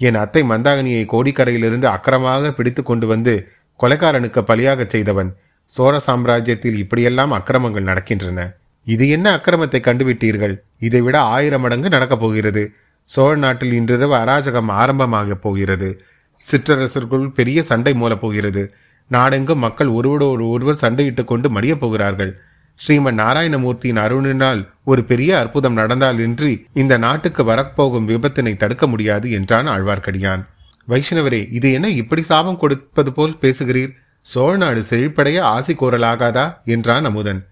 [0.01, 3.35] என் அத்தை மந்தாகனியை கோடிக்கரையிலிருந்து அக்கிரமாக பிடித்து கொண்டு வந்து
[3.81, 5.31] கொலைக்காரனுக்கு பலியாகச் செய்தவன்.
[5.71, 8.41] சோழ சாம்ராஜ்யத்தில் இப்படியெல்லாம் அக்கிரமங்கள் நடக்கின்றன.
[8.85, 10.57] இது என்ன அக்கிரமத்தை கண்டுவிட்டீர்கள்?
[10.79, 12.73] இதை விட ஆயிரம் மடங்கு நடக்கப் போகிறது.
[13.05, 16.03] சோழ நாட்டில் இன்றிரவு அராஜகம் ஆரம்பமாக போகிறது.
[16.37, 18.69] சிற்றரசர்கள் பெரிய சண்டை மூலப்போகிறது
[19.07, 22.39] நாடெங்கும் மக்கள் ஒருவரோடு ஒருவர் சண்டையிட்டுக் கொண்டு மடியப் போகிறார்கள்.
[22.87, 29.67] ஸ்ரீமன் நாராயணமூர்த்தியின் அருணினால் ஒரு பெரிய அற்புதம் நடந்தால் இன்றி இந்த நாட்டுக்கு வரப்போகும் விபத்தினை தடுக்க முடியாது என்றான்
[29.67, 30.47] ஆழ்வார்க்கடியான்.
[30.89, 33.95] வைஷ்ணவரே இது என்ன இப்படி சாபம் கொடுப்பது போல் பேசுகிறீர்?
[34.21, 36.65] சோழ நாடு செழிப்படைய ஆசி கோரலாகாதா?
[36.65, 37.48] என்றான் அமுதன்.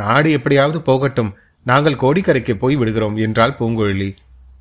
[0.00, 1.32] நாடு எப்படியாவது போகட்டும்.
[1.66, 4.10] நாங்கள் கோடிக்கரைக்கு போய் விடுகிறோம் என்றாள் பூங்குழலி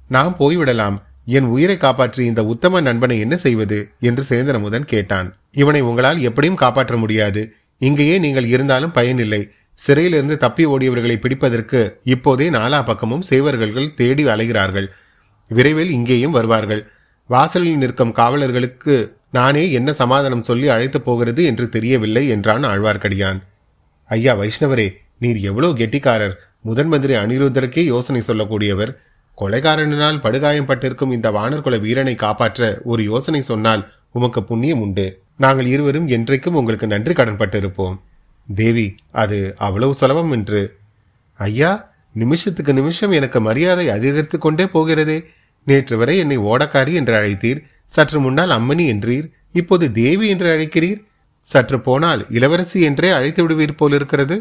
[0.08, 0.98] நாம் போய்விடலாம்.
[1.38, 3.80] என் உயிரை காப்பாற்றி இந்த உத்தம நண்பனை என்ன செய்வது?
[4.00, 5.30] என்று சேந்தனமுதன் கேட்டான்.
[5.52, 7.42] இவனை உங்களால் எப்படியும் காப்பாற்ற முடியாது.
[7.82, 9.42] இங்கேயே நீங்கள் இருந்தாலும் பயனில்லை.
[9.80, 11.82] சிறையிலிருந்து தப்பி ஓடியவர்களை பிடிப்பதற்கு
[12.14, 14.88] இப்போதே நாலா பக்கமும் சேவர்கள் தேடி அலைகிறார்கள்.
[15.52, 16.82] விரைவில் இங்கேயும் வருவார்கள்.
[17.30, 18.96] வாசலில் நிற்கும் காவலர்களுக்கு
[19.32, 23.40] நானே என்ன சமாதானம் சொல்லி அழைத்து போகிறது என்று தெரியவில்லை என்றான் ஆழ்வார்க்கடியான்.
[24.10, 24.88] ஐயா வைஷ்ணவரே
[25.22, 26.36] நீர் எவ்வளோ கெட்டிக்காரர்?
[26.62, 28.92] முதன் மந்திரி அனிருத்தருக்கே யோசனை சொல்லக்கூடியவர்.
[29.38, 35.06] கொலைகாரனால் படுகாயம் பட்டிருக்கும் இந்த வானர்குல வீரனை காப்பாற்ற ஒரு யோசனை சொன்னால் உமக்கு புண்ணியம் உண்டு.
[35.36, 37.98] நாங்கள் இருவரும் என்றைக்கும் உங்களுக்கு நன்றி கடன் பட்டிருப்போம்
[38.48, 38.88] தேவி
[39.24, 40.62] அது அவ்வளவு சுலபம் என்று.
[41.40, 41.72] ஐயா
[42.16, 45.18] நிமிஷத்துக்கு நிமிஷம் எனக்கு மரியாதை அதிகரித்து கொண்டே போகிறதே.
[45.68, 47.60] நேற்று வரை என்னை ஓடக்காரி என்று அழைத்தீர்.
[47.96, 49.28] சற்று முன்னால் அம்மணி என்றீர்.
[49.54, 51.02] இப்போது தேவி என்று அழைக்கிறீர்.
[51.46, 54.38] சற்று போனால் இளவரசி என்றே அழைத்து விடுவீர் போல் இருக்கிறது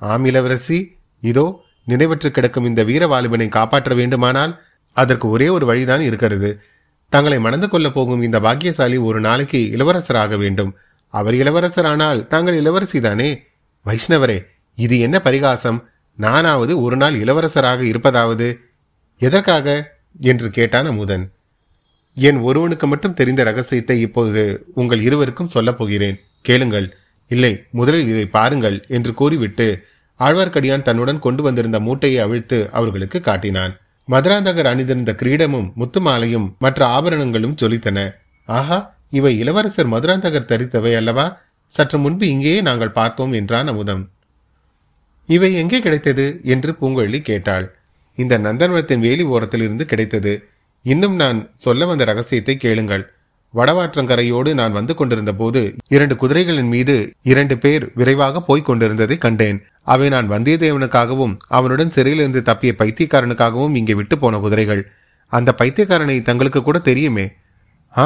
[0.00, 6.60] ஆம் இளவரசி இதோ நினைவற்று கிடக்கும் இந்த வீரவாலிபனை காப்பாற்ற வேண்டுமானால் அதற்கு ஒரே ஒரு வழிதான் இருக்கிறது.
[7.08, 10.74] தங்களை மணந்து கொள்ள போகும் இந்த பாக்கியசாலி ஒரு நாளைக்கு இளவரசராக வேண்டும்.
[11.06, 13.42] அவர் இளவரசரானால் தாங்கள் இளவரசிதானே?
[13.86, 15.88] வைஷ்ணவரே இது என்ன பரிகாசம்?
[16.16, 18.60] நானாவது ஒரு நாள் இளவரசராக இருப்பதாவது?
[19.18, 19.98] எதற்காக?
[20.20, 21.32] என்று கேட்டான் அமுதன்.
[22.14, 26.20] என் ஒருவனுக்கு மட்டும் தெரிந்த ரகசியத்தை இப்போது உங்கள் இருவருக்கும் சொல்லப் போகிறேன்.
[26.42, 26.96] கேளுங்கள்.
[27.28, 29.66] இல்லை முதலில் இதை பாருங்கள் என்று கூறிவிட்டு
[30.20, 33.80] ஆழ்வார்க்கடியான் தன்னுடன் கொண்டு வந்திருந்த மூட்டையை அவிழ்த்து அவர்களுக்கு காட்டினான்.
[34.10, 38.10] மதுராந்தகர் அணிந்திருந்த கிரீடமும் முத்துமாலையும் மற்ற ஆபரணங்களும் ஜொலித்தன.
[38.44, 41.38] ஆஹா இவை இளவரசர் மதுராந்தகர் தரித்தவை அல்லவா?
[41.66, 44.08] சற்று முன்பு இங்கேயே நாங்கள் பார்த்தோம் என்றான் அமுதம்.
[45.26, 46.40] இவை எங்கே கிடைத்தது?
[46.44, 47.74] என்று பூங்கொழி கேட்டாள்.
[48.16, 50.48] இந்த நந்தனவனத்தின் வேலி ஓரத்தில் இருந்து கிடைத்தது.
[50.82, 53.12] இன்னும் நான் சொல்ல வந்த ரகசியத்தை கேளுங்கள்.
[53.54, 59.66] வடவாற்றங்கரையோடு நான் வந்து கொண்டிருந்த போது இரண்டு குதிரைகளின் மீது இரண்டு பேர் விரைவாக போய்க் கொண்டிருந்ததை கண்டேன்.
[59.92, 64.82] அவை நான் வந்தியத்தேவனுக்காகவும் அவனுடன் சிறையிலிருந்து தப்பிய பைத்தியக்காரனுக்காகவும் இங்கே விட்டு போன குதிரைகள்.
[65.32, 67.26] அந்த பைத்தியக்காரனை தங்களுக்கு கூட தெரியுமே?
[67.96, 68.04] ஆ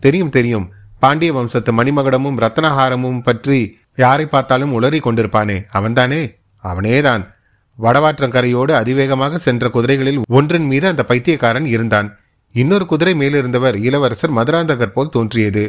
[0.00, 0.66] தெரியும் தெரியும்.
[0.98, 3.58] பாண்டிய வம்சத்து மணிமகடமும் ரத்னஹாரமும் பற்றி
[3.96, 5.56] யாரை பார்த்தாலும் உளறி கொண்டிருப்பானே?
[5.72, 6.22] அவன்தானே?
[6.64, 7.24] அவனேதான்.
[7.78, 12.08] வடவாற்றங்கரையோடு அதிவேகமாக சென்ற குதிரைகளில் ஒன்றின் மீது அந்த பைத்தியக்காரன் இருந்தான்.
[12.54, 15.64] இன்னொரு குதிரை மேலிருந்தவர் இளவரசர் மதுராந்தகர் போல் தோன்றியது.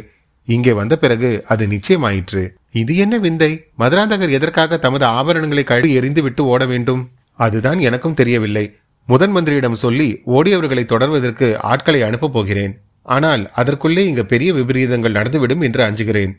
[0.46, 2.48] இங்கே வந்த பிறகு அது நிச்சயமாயிற்று.
[2.72, 3.64] இது என்ன விந்தை?
[3.78, 7.10] மதுராந்தகர் எதற்காக தமது ஆபரணங்களை கழி எறிந்து விட்டு ஓட வேண்டும்?
[7.36, 8.76] அதுதான் எனக்கும் தெரியவில்லை.
[9.06, 12.80] முதன் மந்திரியிடம் சொல்லி ஓடியவர்களை தொடர்வதற்கு ஆட்களை அனுப்பப் போகிறேன்.
[13.02, 16.32] ஆனால் அதற்குள்ளே இங்கு பெரிய விபரீதங்கள் நடந்துவிடும் என்று அஞ்சுகிறேன்.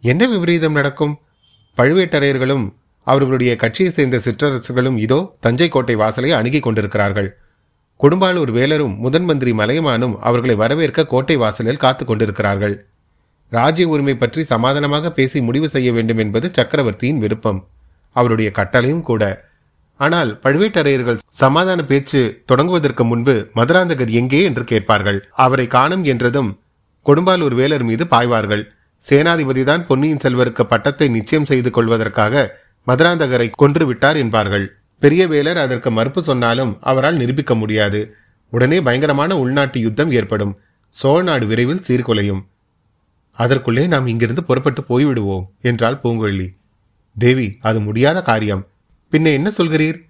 [0.00, 1.18] என்ன விபரீதம் நடக்கும்?
[1.76, 2.72] பழுவேட்டரையர்களும்
[3.04, 7.36] அவர்களுடைய கட்சியை சேர்ந்த சிற்றரசுகளும் இதோ தஞ்சை கோட்டை வாசலை அணுகி கொண்டிருக்கிறார்கள்.
[8.00, 12.86] கொடும்பாளூர் வேலரும் முதன் மந்திரி மலையமானும் அவர்களை வரவேற்க கோட்டை வாசலில் காத்துக் கொண்டிருக்கிறார்கள்.
[13.56, 17.58] ராஜ்ய உரிமை பற்றி சமாதானமாக பேசி முடிவு செய்ய வேண்டும் என்பது சக்கரவர்த்தியின் விருப்பம்.
[18.16, 19.22] அவருடைய கட்டளையும் கூட.
[20.00, 25.18] ஆனால் பழுவேட்டரையர்கள் சமாதான பேச்சு தொடங்குவதற்கு முன்பு மதுராந்தகர் எங்கே என்று கேட்பார்கள்.
[25.44, 26.50] அவரை காணும் என்றதும்
[27.06, 28.64] கொடும்பாலூர் வேலர் மீது பாய்வார்கள்.
[29.02, 32.44] சேனாதிபதிதான் பொன்னியின் செல்வருக்கு பட்டத்தை நிச்சயம் செய்து கொள்வதற்காக
[32.86, 34.66] மதுராந்தகரை கொன்று விட்டார் என்பார்கள்.
[35.02, 38.00] பெரிய வேலர் அதற்கு மறுப்பு சொன்னாலும் அவரால் நிரூபிக்க முடியாது.
[38.52, 40.54] உடனே பயங்கரமான உள்நாட்டு யுத்தம் ஏற்படும்.
[40.94, 42.42] சோழ நாடு விரைவில் சீர்குலையும்.
[43.32, 46.48] அதற்குள்ளே நாம் இங்கிருந்து புறப்பட்டு போய்விடுவோம் என்றாள் பூங்குழலி.
[47.18, 48.66] தேவி அது முடியாத காரியம்.
[49.10, 50.02] பின்ன என்ன சொல்கிறீர்?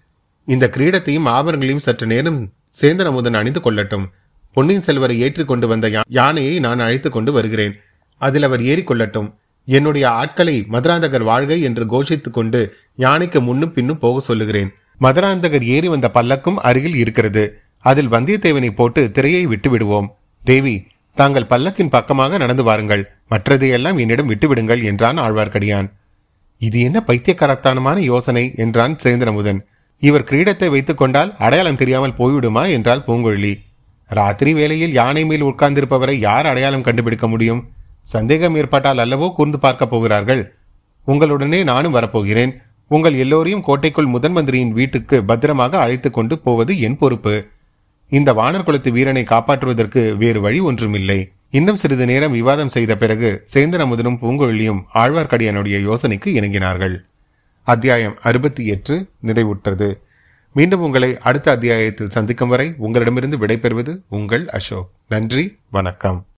[0.46, 4.06] இந்த கிரீடத்தையும் ஆபரணங்களையும் சற்று நேரம் சேந்தன் அமுதன் அணிந்து கொள்ளட்டும்.
[4.52, 7.74] பொன்னியின் செல்வரை ஏற்றி கொண்டு வந்த யா- யானையை நான் அழைத்து கொண்டு வருகிறேன்.
[8.18, 9.35] அதில் அவர் ஏறிக்கொள்ளட்டும்
[9.66, 14.72] என்னுடைய ஆட்களை மதுராந்தகர் வாழ்கை என்று கோஷித்துக் கொண்டு யானைக்கு முன்னும் பின்னும் போக சொல்லுகிறேன்.
[15.00, 17.58] மதுராந்தகர் ஏறி வந்த பல்லக்கும் அருகில் இருக்கிறது.
[17.78, 23.11] அதில் வந்தியத்தேவனை போட்டு திரையை விட்டு விடுவோம் தேவி தாங்கள் பல்லக்கின் பக்கமாக நடந்து வாருங்கள்.
[23.31, 25.90] மற்றதையெல்லாம் என்னிடம் விட்டுவிடுங்கள் என்றான் ஆழ்வார்க்கடியான்.
[26.59, 29.61] இது என்ன பைத்தியக்காரத்தானமான யோசனை என்றான் சேந்திரமுதன்.
[29.98, 33.55] இவர் கிரீடத்தை வைத்துக் கொண்டால் அடையாளம் தெரியாமல் போய்விடுமா என்றால் பூங்குழலி
[34.07, 37.68] ராத்திரி வேளையில் யானை மேல் உட்கார்ந்திருப்பவரை யார் அடையாளம் கண்டுபிடிக்க முடியும்?
[38.03, 40.55] சந்தேகம் ஏற்பட்டால் அல்லவோ கூர்ந்து பார்க்கப் போகிறார்கள்.
[41.07, 42.61] உங்களுடனே நானும் வரப்போகிறேன்.
[42.88, 47.46] உங்கள் எல்லோரையும் கோட்டைக்குள் முதன் மந்திரியின் வீட்டுக்கு பத்திரமாக அழைத்துக் கொண்டு போவது என் பொறுப்பு.
[48.12, 51.31] இந்த வானர் குலத்து வீரனை காப்பாற்றுவதற்கு வேறு வழி ஒன்றுமில்லை.
[51.51, 56.96] இன்னும் சிறிது நேரம் விவாதம் செய்த பிறகு சேந்தனமுதனும் பூங்குழலியும் ஆழ்வார்க்கடியானுடைய யோசனைக்கு இணங்கினார்கள்.
[57.62, 59.94] அத்தியாயம் அறுபத்தி எட்டு நிறைவுற்றது.
[60.53, 64.90] மீண்டும் உங்களை அடுத்த அத்தியாயத்தில் சந்திக்கும் வரை உங்களிடமிருந்து விடைபெறுவது உங்கள் அசோக்.
[65.09, 66.27] நன்றி வணக்கம்.